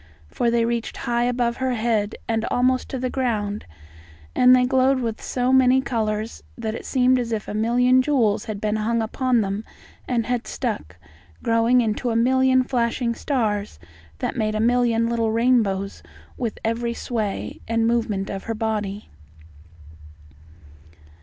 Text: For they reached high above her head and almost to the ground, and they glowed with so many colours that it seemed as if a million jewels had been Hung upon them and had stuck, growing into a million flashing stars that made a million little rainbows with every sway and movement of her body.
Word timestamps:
For 0.29 0.49
they 0.49 0.65
reached 0.65 0.97
high 0.97 1.25
above 1.25 1.57
her 1.57 1.75
head 1.75 2.15
and 2.27 2.43
almost 2.45 2.89
to 2.89 2.97
the 2.97 3.11
ground, 3.11 3.65
and 4.35 4.55
they 4.55 4.65
glowed 4.65 4.99
with 4.99 5.21
so 5.21 5.53
many 5.53 5.79
colours 5.79 6.41
that 6.57 6.73
it 6.73 6.85
seemed 6.87 7.19
as 7.19 7.31
if 7.31 7.47
a 7.47 7.53
million 7.53 8.01
jewels 8.01 8.45
had 8.45 8.59
been 8.59 8.77
Hung 8.77 9.03
upon 9.03 9.41
them 9.41 9.63
and 10.07 10.25
had 10.25 10.47
stuck, 10.47 10.95
growing 11.43 11.81
into 11.81 12.09
a 12.09 12.15
million 12.15 12.63
flashing 12.63 13.13
stars 13.13 13.77
that 14.17 14.35
made 14.35 14.55
a 14.55 14.59
million 14.59 15.07
little 15.07 15.31
rainbows 15.31 16.01
with 16.35 16.57
every 16.65 16.95
sway 16.95 17.59
and 17.67 17.85
movement 17.85 18.27
of 18.31 18.45
her 18.45 18.55
body. 18.55 19.07